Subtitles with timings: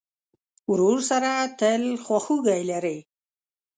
[0.71, 2.97] ورور سره تل خواخوږی لرې.